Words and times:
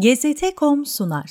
GZT.com 0.00 0.86
sunar. 0.86 1.30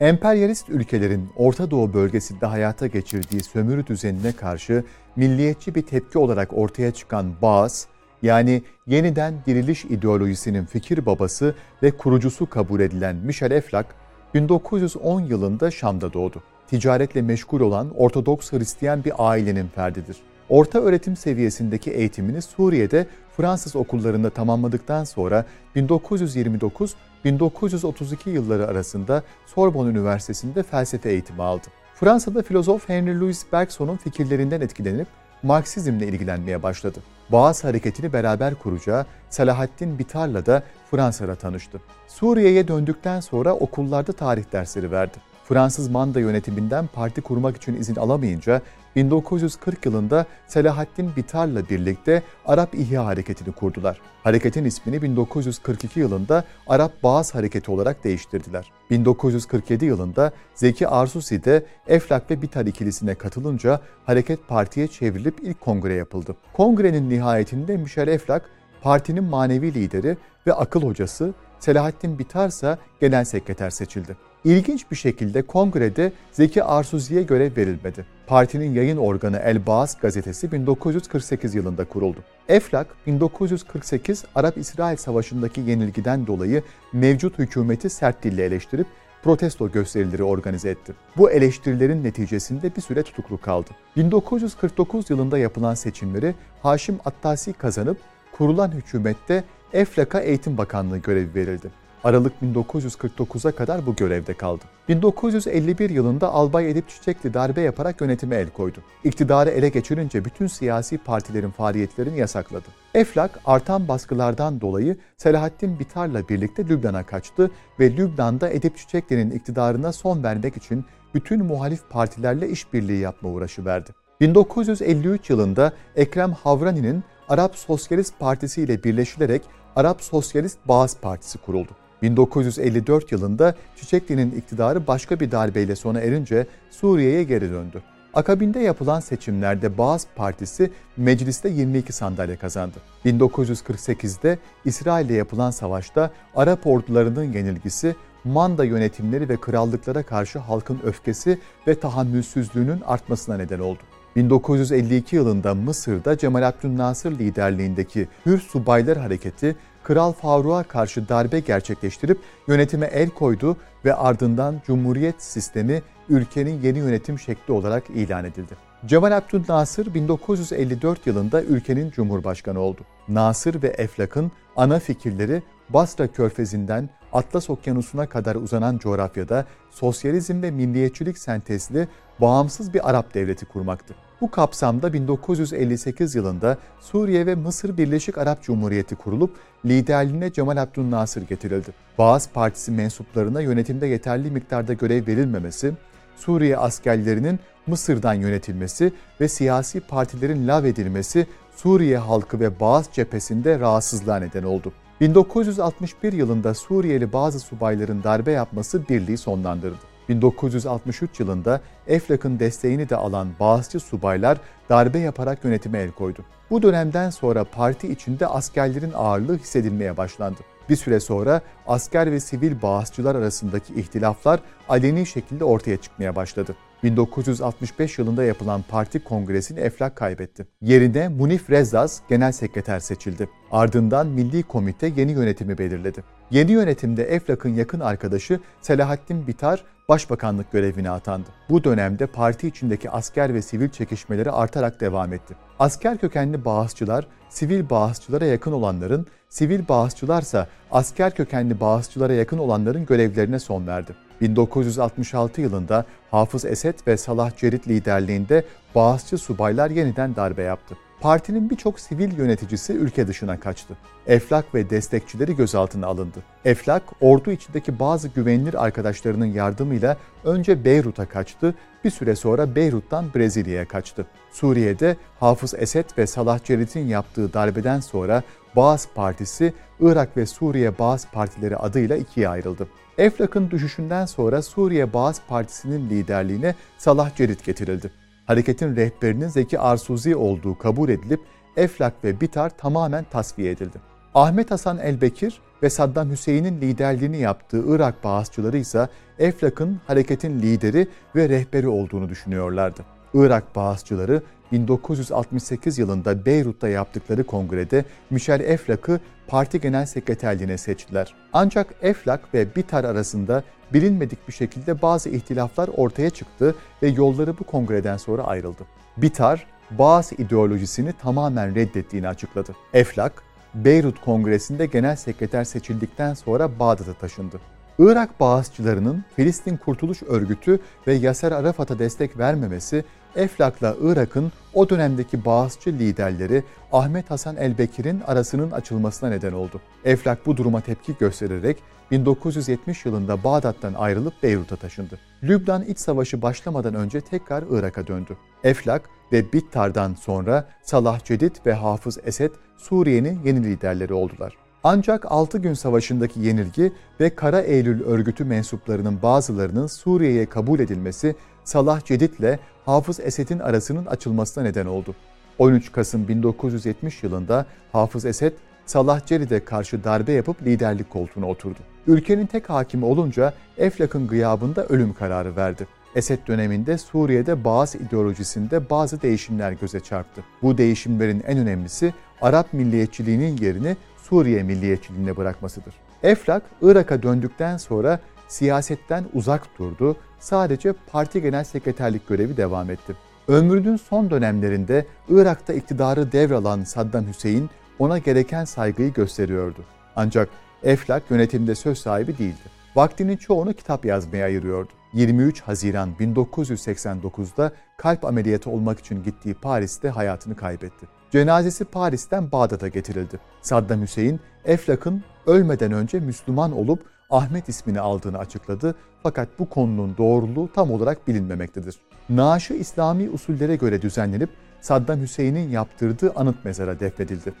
Emperyalist 0.00 0.68
ülkelerin 0.68 1.28
Orta 1.36 1.70
Doğu 1.70 1.92
bölgesinde 1.92 2.46
hayata 2.46 2.86
geçirdiği 2.86 3.42
sömürü 3.42 3.86
düzenine 3.86 4.32
karşı 4.32 4.84
milliyetçi 5.16 5.74
bir 5.74 5.82
tepki 5.82 6.18
olarak 6.18 6.58
ortaya 6.58 6.90
çıkan 6.90 7.32
Baas, 7.42 7.86
yani 8.22 8.62
yeniden 8.86 9.34
diriliş 9.46 9.84
ideolojisinin 9.84 10.64
fikir 10.64 11.06
babası 11.06 11.54
ve 11.82 11.90
kurucusu 11.90 12.50
kabul 12.50 12.80
edilen 12.80 13.16
Michel 13.16 13.50
Eflak, 13.50 13.86
1910 14.34 15.20
yılında 15.20 15.70
Şam'da 15.70 16.12
doğdu. 16.12 16.42
Ticaretle 16.66 17.22
meşgul 17.22 17.60
olan 17.60 17.90
Ortodoks 17.96 18.52
Hristiyan 18.52 19.04
bir 19.04 19.12
ailenin 19.18 19.68
ferdidir. 19.68 20.16
Orta 20.50 20.80
öğretim 20.80 21.16
seviyesindeki 21.16 21.90
eğitimini 21.90 22.42
Suriye'de 22.42 23.06
Fransız 23.36 23.76
okullarında 23.76 24.30
tamamladıktan 24.30 25.04
sonra 25.04 25.44
1929-1932 25.76 28.30
yılları 28.30 28.66
arasında 28.66 29.22
Sorbonne 29.46 29.90
Üniversitesi'nde 29.90 30.62
felsefe 30.62 31.10
eğitimi 31.10 31.42
aldı. 31.42 31.66
Fransa'da 31.94 32.42
filozof 32.42 32.88
Henry 32.88 33.20
Louis 33.20 33.44
Bergson'un 33.52 33.96
fikirlerinden 33.96 34.60
etkilenip 34.60 35.06
Marksizmle 35.42 36.06
ilgilenmeye 36.06 36.62
başladı. 36.62 36.98
Boğaz 37.30 37.64
hareketini 37.64 38.12
beraber 38.12 38.54
kuracağı 38.54 39.06
Selahattin 39.28 39.98
Bitar'la 39.98 40.46
da 40.46 40.62
Fransa'da 40.90 41.34
tanıştı. 41.34 41.80
Suriye'ye 42.08 42.68
döndükten 42.68 43.20
sonra 43.20 43.54
okullarda 43.54 44.12
tarih 44.12 44.44
dersleri 44.52 44.90
verdi. 44.90 45.16
Fransız 45.50 45.88
manda 45.88 46.20
yönetiminden 46.20 46.86
parti 46.86 47.20
kurmak 47.20 47.56
için 47.56 47.74
izin 47.74 47.96
alamayınca 47.96 48.62
1940 48.96 49.86
yılında 49.86 50.26
Selahattin 50.46 51.10
Bitar'la 51.16 51.68
birlikte 51.68 52.22
Arap 52.46 52.74
İhya 52.74 53.06
Hareketi'ni 53.06 53.52
kurdular. 53.52 54.00
Hareketin 54.22 54.64
ismini 54.64 55.02
1942 55.02 56.00
yılında 56.00 56.44
Arap 56.66 57.02
Bağız 57.02 57.34
Hareketi 57.34 57.70
olarak 57.70 58.04
değiştirdiler. 58.04 58.72
1947 58.90 59.84
yılında 59.84 60.32
Zeki 60.54 60.88
Arsusi 60.88 61.44
de 61.44 61.66
Eflak 61.86 62.30
ve 62.30 62.42
Bitar 62.42 62.66
ikilisine 62.66 63.14
katılınca 63.14 63.80
hareket 64.06 64.48
partiye 64.48 64.86
çevrilip 64.86 65.34
ilk 65.42 65.60
kongre 65.60 65.94
yapıldı. 65.94 66.36
Kongrenin 66.52 67.10
nihayetinde 67.10 67.76
Michel 67.76 68.08
Eflak 68.08 68.50
partinin 68.82 69.24
manevi 69.24 69.74
lideri 69.74 70.16
ve 70.46 70.52
akıl 70.52 70.82
hocası 70.82 71.34
Selahattin 71.58 72.18
Bitar 72.18 72.48
ise 72.48 72.78
genel 73.00 73.24
sekreter 73.24 73.70
seçildi. 73.70 74.29
İlginç 74.44 74.90
bir 74.90 74.96
şekilde 74.96 75.42
kongrede 75.42 76.12
Zeki 76.32 76.64
Arsuzi'ye 76.64 77.22
görev 77.22 77.56
verilmedi. 77.56 78.06
Partinin 78.26 78.74
yayın 78.74 78.96
organı 78.96 79.36
El 79.36 79.66
Baas 79.66 79.98
gazetesi 79.98 80.52
1948 80.52 81.54
yılında 81.54 81.84
kuruldu. 81.84 82.18
Eflak 82.48 82.86
1948 83.06 84.24
Arap-İsrail 84.34 84.96
Savaşı'ndaki 84.96 85.60
yenilgiden 85.60 86.26
dolayı 86.26 86.62
mevcut 86.92 87.38
hükümeti 87.38 87.90
sert 87.90 88.24
dille 88.24 88.44
eleştirip 88.44 88.86
protesto 89.22 89.72
gösterileri 89.72 90.22
organize 90.22 90.70
etti. 90.70 90.92
Bu 91.16 91.30
eleştirilerin 91.30 92.04
neticesinde 92.04 92.76
bir 92.76 92.80
süre 92.80 93.02
tutuklu 93.02 93.40
kaldı. 93.40 93.70
1949 93.96 95.10
yılında 95.10 95.38
yapılan 95.38 95.74
seçimleri 95.74 96.34
Haşim 96.62 96.98
Attasi 97.04 97.52
kazanıp 97.52 97.98
kurulan 98.32 98.72
hükümette 98.72 99.44
Eflak'a 99.72 100.20
Eğitim 100.20 100.58
Bakanlığı 100.58 100.98
görevi 100.98 101.34
verildi. 101.34 101.79
Aralık 102.04 102.32
1949'a 102.42 103.52
kadar 103.52 103.86
bu 103.86 103.96
görevde 103.96 104.34
kaldı. 104.34 104.64
1951 104.88 105.90
yılında 105.90 106.32
Albay 106.32 106.70
Edip 106.70 106.88
Çiçekli 106.88 107.34
darbe 107.34 107.60
yaparak 107.60 108.00
yönetime 108.00 108.36
el 108.36 108.50
koydu. 108.50 108.78
İktidarı 109.04 109.50
ele 109.50 109.68
geçirince 109.68 110.24
bütün 110.24 110.46
siyasi 110.46 110.98
partilerin 110.98 111.50
faaliyetlerini 111.50 112.18
yasakladı. 112.18 112.66
Eflak 112.94 113.40
artan 113.44 113.88
baskılardan 113.88 114.60
dolayı 114.60 114.96
Selahattin 115.16 115.78
Bitar'la 115.78 116.28
birlikte 116.28 116.68
Lübnan'a 116.68 117.06
kaçtı 117.06 117.50
ve 117.80 117.96
Lübnan'da 117.96 118.50
Edip 118.50 118.76
Çiçekli'nin 118.76 119.30
iktidarına 119.30 119.92
son 119.92 120.22
vermek 120.22 120.56
için 120.56 120.84
bütün 121.14 121.44
muhalif 121.44 121.90
partilerle 121.90 122.48
işbirliği 122.48 123.00
yapma 123.00 123.28
uğraşı 123.28 123.64
verdi. 123.64 123.90
1953 124.20 125.30
yılında 125.30 125.72
Ekrem 125.96 126.32
Havrani'nin 126.32 127.04
Arap 127.28 127.56
Sosyalist 127.56 128.18
Partisi 128.18 128.62
ile 128.62 128.84
birleşilerek 128.84 129.42
Arap 129.76 130.02
Sosyalist 130.02 130.58
Bağız 130.68 130.96
Partisi 131.02 131.38
kuruldu. 131.38 131.79
1954 132.02 133.12
yılında 133.12 133.54
Çiçekli'nin 133.76 134.30
iktidarı 134.30 134.86
başka 134.86 135.20
bir 135.20 135.30
darbeyle 135.30 135.76
sona 135.76 136.00
erince 136.00 136.46
Suriye'ye 136.70 137.24
geri 137.24 137.50
döndü. 137.50 137.82
Akabinde 138.14 138.60
yapılan 138.60 139.00
seçimlerde 139.00 139.78
Baas 139.78 140.06
Partisi 140.16 140.70
mecliste 140.96 141.48
22 141.48 141.92
sandalye 141.92 142.36
kazandı. 142.36 142.76
1948'de 143.04 144.38
İsrail'le 144.64 145.10
yapılan 145.10 145.50
savaşta 145.50 146.10
Arap 146.36 146.66
ordularının 146.66 147.32
yenilgisi, 147.32 147.96
manda 148.24 148.64
yönetimleri 148.64 149.28
ve 149.28 149.36
krallıklara 149.36 150.02
karşı 150.02 150.38
halkın 150.38 150.80
öfkesi 150.84 151.38
ve 151.66 151.80
tahammülsüzlüğünün 151.80 152.80
artmasına 152.80 153.36
neden 153.36 153.58
oldu. 153.58 153.80
1952 154.16 155.16
yılında 155.16 155.54
Mısır'da 155.54 156.18
Cemal 156.18 156.42
Abdülnasır 156.42 157.12
liderliğindeki 157.12 158.08
Hür 158.26 158.38
Subaylar 158.38 158.98
Hareketi 158.98 159.56
Kral 159.90 160.12
Faruk'a 160.12 160.62
karşı 160.62 161.08
darbe 161.08 161.40
gerçekleştirip 161.40 162.18
yönetime 162.48 162.86
el 162.86 163.10
koydu 163.10 163.56
ve 163.84 163.94
ardından 163.94 164.60
Cumhuriyet 164.66 165.22
sistemi 165.22 165.82
ülkenin 166.08 166.60
yeni 166.62 166.78
yönetim 166.78 167.18
şekli 167.18 167.52
olarak 167.52 167.90
ilan 167.90 168.24
edildi. 168.24 168.54
Cemal 168.86 169.12
Abdülnasır 169.12 169.94
1954 169.94 171.06
yılında 171.06 171.42
ülkenin 171.42 171.90
cumhurbaşkanı 171.90 172.60
oldu. 172.60 172.80
Nasır 173.08 173.62
ve 173.62 173.68
Eflak'ın 173.68 174.32
ana 174.56 174.78
fikirleri 174.78 175.42
Basra 175.68 176.06
Körfezi'nden 176.06 176.88
Atlas 177.12 177.50
Okyanusu'na 177.50 178.06
kadar 178.06 178.34
uzanan 178.36 178.78
coğrafyada 178.78 179.44
sosyalizm 179.70 180.42
ve 180.42 180.50
milliyetçilik 180.50 181.18
sentezli 181.18 181.88
bağımsız 182.20 182.74
bir 182.74 182.90
Arap 182.90 183.14
devleti 183.14 183.46
kurmaktı. 183.46 183.94
Bu 184.20 184.30
kapsamda 184.30 184.92
1958 184.92 186.14
yılında 186.14 186.58
Suriye 186.80 187.26
ve 187.26 187.34
Mısır 187.34 187.76
Birleşik 187.76 188.18
Arap 188.18 188.42
Cumhuriyeti 188.42 188.94
kurulup 188.94 189.36
liderliğine 189.64 190.32
Cemal 190.32 190.56
Abdülnasır 190.56 191.22
getirildi. 191.22 191.70
Baas 191.98 192.28
Partisi 192.28 192.70
mensuplarına 192.70 193.40
yönetimde 193.40 193.86
yeterli 193.86 194.30
miktarda 194.30 194.72
görev 194.72 195.06
verilmemesi, 195.06 195.72
Suriye 196.16 196.56
askerlerinin 196.56 197.40
Mısır'dan 197.66 198.14
yönetilmesi 198.14 198.92
ve 199.20 199.28
siyasi 199.28 199.80
partilerin 199.80 200.48
lav 200.48 200.64
edilmesi 200.64 201.26
Suriye 201.56 201.98
halkı 201.98 202.40
ve 202.40 202.60
Baas 202.60 202.92
cephesinde 202.92 203.60
rahatsızlığa 203.60 204.16
neden 204.16 204.42
oldu. 204.42 204.72
1961 205.00 206.12
yılında 206.12 206.54
Suriyeli 206.54 207.12
bazı 207.12 207.40
subayların 207.40 208.04
darbe 208.04 208.32
yapması 208.32 208.88
birliği 208.88 209.18
sonlandırdı. 209.18 209.89
1963 210.10 211.20
yılında 211.20 211.60
Eflak'ın 211.86 212.38
desteğini 212.38 212.88
de 212.88 212.96
alan 212.96 213.28
Bağızçı 213.40 213.80
subaylar 213.80 214.38
darbe 214.68 214.98
yaparak 214.98 215.44
yönetime 215.44 215.78
el 215.78 215.90
koydu. 215.90 216.24
Bu 216.50 216.62
dönemden 216.62 217.10
sonra 217.10 217.44
parti 217.44 217.92
içinde 217.92 218.26
askerlerin 218.26 218.92
ağırlığı 218.94 219.38
hissedilmeye 219.38 219.96
başlandı. 219.96 220.40
Bir 220.68 220.76
süre 220.76 221.00
sonra 221.00 221.40
asker 221.66 222.12
ve 222.12 222.20
sivil 222.20 222.62
Bağızçılar 222.62 223.14
arasındaki 223.14 223.74
ihtilaflar 223.74 224.40
aleni 224.68 225.06
şekilde 225.06 225.44
ortaya 225.44 225.76
çıkmaya 225.76 226.16
başladı. 226.16 226.56
1965 226.82 227.98
yılında 227.98 228.24
yapılan 228.24 228.62
parti 228.68 229.04
kongresini 229.04 229.60
Eflak 229.60 229.96
kaybetti. 229.96 230.46
Yerine 230.62 231.08
Munif 231.08 231.50
Rezzaz 231.50 232.02
genel 232.08 232.32
sekreter 232.32 232.80
seçildi. 232.80 233.28
Ardından 233.50 234.06
Milli 234.06 234.42
Komite 234.42 234.92
yeni 234.96 235.12
yönetimi 235.12 235.58
belirledi. 235.58 236.04
Yeni 236.30 236.52
yönetimde 236.52 237.04
Eflak'ın 237.04 237.54
yakın 237.54 237.80
arkadaşı 237.80 238.40
Selahattin 238.62 239.26
Bitar 239.26 239.64
başbakanlık 239.88 240.52
görevine 240.52 240.90
atandı. 240.90 241.28
Bu 241.50 241.64
dönemde 241.64 242.06
parti 242.06 242.48
içindeki 242.48 242.90
asker 242.90 243.34
ve 243.34 243.42
sivil 243.42 243.68
çekişmeleri 243.68 244.30
artarak 244.30 244.80
devam 244.80 245.12
etti. 245.12 245.34
Asker 245.58 245.98
kökenli 245.98 246.44
bağızçılar, 246.44 247.06
sivil 247.28 247.70
bağızçılara 247.70 248.24
yakın 248.24 248.52
olanların, 248.52 249.06
sivil 249.28 249.68
bağızçılarsa 249.68 250.46
asker 250.70 251.14
kökenli 251.14 251.60
bağızçılara 251.60 252.12
yakın 252.12 252.38
olanların 252.38 252.86
görevlerine 252.86 253.38
son 253.38 253.66
verdi. 253.66 253.94
1966 254.20 255.40
yılında 255.40 255.84
Hafız 256.10 256.44
Esed 256.44 256.74
ve 256.86 256.96
Salah 256.96 257.36
Cerit 257.36 257.68
liderliğinde 257.68 258.44
Bağızçı 258.74 259.18
subaylar 259.18 259.70
yeniden 259.70 260.16
darbe 260.16 260.42
yaptı. 260.42 260.76
Partinin 261.00 261.50
birçok 261.50 261.80
sivil 261.80 262.18
yöneticisi 262.18 262.72
ülke 262.72 263.06
dışına 263.06 263.40
kaçtı. 263.40 263.76
Eflak 264.06 264.54
ve 264.54 264.70
destekçileri 264.70 265.36
gözaltına 265.36 265.86
alındı. 265.86 266.22
Eflak, 266.44 266.82
ordu 267.00 267.30
içindeki 267.30 267.78
bazı 267.78 268.08
güvenilir 268.08 268.64
arkadaşlarının 268.64 269.26
yardımıyla 269.26 269.96
önce 270.24 270.64
Beyrut'a 270.64 271.06
kaçtı, 271.06 271.54
bir 271.84 271.90
süre 271.90 272.16
sonra 272.16 272.54
Beyrut'tan 272.54 273.14
Brezilya'ya 273.14 273.68
kaçtı. 273.68 274.06
Suriye'de 274.32 274.96
Hafız 275.20 275.54
Esed 275.54 275.84
ve 275.98 276.06
Salah 276.06 276.44
Cerit'in 276.44 276.86
yaptığı 276.86 277.32
darbeden 277.32 277.80
sonra 277.80 278.22
Baas 278.56 278.86
Partisi, 278.94 279.54
Irak 279.80 280.16
ve 280.16 280.26
Suriye 280.26 280.78
Baas 280.78 281.06
Partileri 281.12 281.56
adıyla 281.56 281.96
ikiye 281.96 282.28
ayrıldı. 282.28 282.68
Eflak'ın 282.98 283.50
düşüşünden 283.50 284.06
sonra 284.06 284.42
Suriye 284.42 284.92
Baas 284.92 285.20
Partisi'nin 285.28 285.90
liderliğine 285.90 286.54
Salah 286.78 287.16
Cerit 287.16 287.44
getirildi. 287.44 287.99
Hareketin 288.30 288.76
rehberinin 288.76 289.28
Zeki 289.28 289.58
Arsuzi 289.58 290.16
olduğu 290.16 290.58
kabul 290.58 290.88
edilip 290.88 291.20
Eflak 291.56 292.04
ve 292.04 292.20
Bitar 292.20 292.58
tamamen 292.58 293.04
tasfiye 293.10 293.50
edildi. 293.50 293.78
Ahmet 294.14 294.50
Hasan 294.50 294.78
Elbekir, 294.78 295.40
ve 295.62 295.70
Saddam 295.70 296.10
Hüseyin'in 296.10 296.60
liderliğini 296.60 297.18
yaptığı 297.18 297.64
Irak 297.66 298.04
Bağızçıları 298.04 298.58
ise 298.58 298.88
Eflak'ın 299.18 299.80
hareketin 299.86 300.42
lideri 300.42 300.88
ve 301.16 301.28
rehberi 301.28 301.68
olduğunu 301.68 302.08
düşünüyorlardı. 302.08 302.80
Irak 303.14 303.56
Bağızçıları 303.56 304.22
1968 304.52 305.78
yılında 305.78 306.26
Beyrut'ta 306.26 306.68
yaptıkları 306.68 307.24
kongrede 307.24 307.84
Michel 308.10 308.40
Eflak'ı 308.40 309.00
parti 309.26 309.60
genel 309.60 309.86
sekreterliğine 309.86 310.58
seçtiler. 310.58 311.14
Ancak 311.32 311.74
Eflak 311.82 312.34
ve 312.34 312.56
Bitar 312.56 312.84
arasında 312.84 313.42
bilinmedik 313.72 314.28
bir 314.28 314.32
şekilde 314.32 314.82
bazı 314.82 315.08
ihtilaflar 315.08 315.70
ortaya 315.76 316.10
çıktı 316.10 316.54
ve 316.82 316.88
yolları 316.88 317.38
bu 317.38 317.44
kongreden 317.44 317.96
sonra 317.96 318.22
ayrıldı. 318.22 318.62
Bitar, 318.96 319.46
Bağız 319.70 320.12
ideolojisini 320.18 320.92
tamamen 320.92 321.54
reddettiğini 321.54 322.08
açıkladı. 322.08 322.56
Eflak, 322.72 323.22
Beyrut 323.54 324.00
Kongresi'nde 324.00 324.66
genel 324.66 324.96
sekreter 324.96 325.44
seçildikten 325.44 326.14
sonra 326.14 326.58
Bağdat'a 326.58 326.94
taşındı. 326.94 327.40
Irak 327.80 328.20
Bağızçılarının 328.20 329.04
Filistin 329.16 329.56
Kurtuluş 329.56 330.02
Örgütü 330.02 330.60
ve 330.86 330.94
Yaser 330.94 331.32
Arafat'a 331.32 331.78
destek 331.78 332.18
vermemesi 332.18 332.84
Eflak'la 333.16 333.76
Irak'ın 333.82 334.32
o 334.54 334.68
dönemdeki 334.68 335.24
Bağızçı 335.24 335.70
liderleri 335.72 336.44
Ahmet 336.72 337.10
Hasan 337.10 337.36
el-Bekir'in 337.36 338.00
arasının 338.00 338.50
açılmasına 338.50 339.10
neden 339.10 339.32
oldu. 339.32 339.60
Eflak 339.84 340.26
bu 340.26 340.36
duruma 340.36 340.60
tepki 340.60 340.94
göstererek 340.98 341.56
1970 341.90 342.86
yılında 342.86 343.24
Bağdat'tan 343.24 343.74
ayrılıp 343.74 344.22
Beyrut'a 344.22 344.56
taşındı. 344.56 344.98
Lübnan 345.22 345.62
İç 345.62 345.78
Savaşı 345.78 346.22
başlamadan 346.22 346.74
önce 346.74 347.00
tekrar 347.00 347.44
Irak'a 347.50 347.86
döndü. 347.86 348.16
Eflak 348.44 348.82
ve 349.12 349.32
Bittar'dan 349.32 349.94
sonra 349.94 350.48
Salah 350.62 351.04
Cedid 351.04 351.36
ve 351.46 351.52
Hafız 351.52 351.98
Esed 352.04 352.30
Suriye'nin 352.56 353.20
yeni 353.24 353.44
liderleri 353.44 353.94
oldular. 353.94 354.49
Ancak 354.64 355.12
6 355.12 355.38
gün 355.38 355.54
savaşındaki 355.54 356.20
yenilgi 356.20 356.72
ve 357.00 357.14
Kara 357.14 357.40
Eylül 357.40 357.84
örgütü 357.84 358.24
mensuplarının 358.24 359.02
bazılarının 359.02 359.66
Suriye'ye 359.66 360.26
kabul 360.26 360.60
edilmesi 360.60 361.14
Salah 361.44 361.84
Cedid 361.84 362.18
ile 362.18 362.38
Hafız 362.66 363.00
Esed'in 363.00 363.38
arasının 363.38 363.86
açılmasına 363.86 364.44
neden 364.44 364.66
oldu. 364.66 364.94
13 365.38 365.72
Kasım 365.72 366.08
1970 366.08 367.02
yılında 367.02 367.46
Hafız 367.72 368.04
Esed, 368.04 368.32
Salah 368.66 369.06
Cedid'e 369.06 369.44
karşı 369.44 369.84
darbe 369.84 370.12
yapıp 370.12 370.42
liderlik 370.42 370.90
koltuğuna 370.90 371.26
oturdu. 371.28 371.58
Ülkenin 371.86 372.26
tek 372.26 372.50
hakimi 372.50 372.84
olunca 372.84 373.34
Eflak'ın 373.58 374.06
gıyabında 374.06 374.66
ölüm 374.66 374.94
kararı 374.94 375.36
verdi. 375.36 375.66
Esed 375.94 376.18
döneminde 376.26 376.78
Suriye'de 376.78 377.44
Bağız 377.44 377.74
ideolojisinde 377.74 378.70
bazı 378.70 379.02
değişimler 379.02 379.52
göze 379.52 379.80
çarptı. 379.80 380.24
Bu 380.42 380.58
değişimlerin 380.58 381.22
en 381.26 381.38
önemlisi 381.38 381.94
Arap 382.22 382.52
milliyetçiliğinin 382.52 383.36
yerini 383.36 383.76
Suriye 384.10 384.42
milliyetçiliğine 384.42 385.16
bırakmasıdır. 385.16 385.74
Eflak, 386.02 386.42
Irak'a 386.62 387.02
döndükten 387.02 387.56
sonra 387.56 388.00
siyasetten 388.28 389.04
uzak 389.12 389.58
durdu, 389.58 389.96
sadece 390.20 390.74
parti 390.92 391.22
genel 391.22 391.44
sekreterlik 391.44 392.08
görevi 392.08 392.36
devam 392.36 392.70
etti. 392.70 392.96
Ömrünün 393.28 393.76
son 393.76 394.10
dönemlerinde 394.10 394.86
Irak'ta 395.08 395.52
iktidarı 395.52 396.12
devralan 396.12 396.64
Saddam 396.64 397.06
Hüseyin 397.06 397.50
ona 397.78 397.98
gereken 397.98 398.44
saygıyı 398.44 398.92
gösteriyordu. 398.92 399.60
Ancak 399.96 400.28
Eflak 400.62 401.10
yönetimde 401.10 401.54
söz 401.54 401.78
sahibi 401.78 402.18
değildi. 402.18 402.59
Vaktinin 402.76 403.16
çoğunu 403.16 403.52
kitap 403.52 403.84
yazmaya 403.84 404.24
ayırıyordu. 404.24 404.72
23 404.92 405.40
Haziran 405.40 405.90
1989'da 406.00 407.52
kalp 407.76 408.04
ameliyatı 408.04 408.50
olmak 408.50 408.78
için 408.78 409.02
gittiği 409.02 409.34
Paris'te 409.34 409.88
hayatını 409.88 410.36
kaybetti. 410.36 410.86
Cenazesi 411.10 411.64
Paris'ten 411.64 412.32
Bağdat'a 412.32 412.68
getirildi. 412.68 413.18
Saddam 413.42 413.82
Hüseyin, 413.82 414.20
Eflak'ın 414.44 415.02
ölmeden 415.26 415.72
önce 415.72 416.00
Müslüman 416.00 416.52
olup 416.52 416.84
Ahmet 417.10 417.48
ismini 417.48 417.80
aldığını 417.80 418.18
açıkladı 418.18 418.74
fakat 419.02 419.28
bu 419.38 419.48
konunun 419.48 419.96
doğruluğu 419.98 420.52
tam 420.52 420.70
olarak 420.70 421.08
bilinmemektedir. 421.08 421.78
Naaşı 422.08 422.54
İslami 422.54 423.10
usullere 423.10 423.56
göre 423.56 423.82
düzenlenip 423.82 424.30
Saddam 424.60 425.00
Hüseyin'in 425.00 425.50
yaptırdığı 425.50 426.12
anıt 426.16 426.44
mezara 426.44 426.80
defnedildi. 426.80 427.32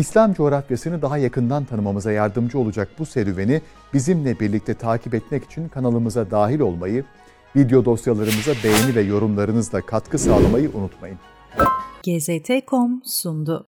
İslam 0.00 0.34
coğrafyasını 0.34 1.02
daha 1.02 1.18
yakından 1.18 1.64
tanımamıza 1.64 2.12
yardımcı 2.12 2.58
olacak 2.58 2.88
bu 2.98 3.06
serüveni 3.06 3.62
bizimle 3.94 4.40
birlikte 4.40 4.74
takip 4.74 5.14
etmek 5.14 5.44
için 5.44 5.68
kanalımıza 5.68 6.30
dahil 6.30 6.60
olmayı, 6.60 7.04
video 7.56 7.84
dosyalarımıza 7.84 8.52
beğeni 8.64 8.94
ve 8.94 9.00
yorumlarınızla 9.00 9.80
katkı 9.80 10.18
sağlamayı 10.18 10.70
unutmayın. 10.74 11.18
GZT.com 12.02 13.02
sundu. 13.04 13.58